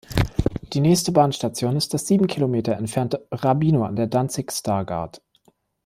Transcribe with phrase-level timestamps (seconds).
[0.73, 5.21] Die nächste Bahnstation ist das sieben Kilometer entfernte Rąbino an der Danzig-Stargard.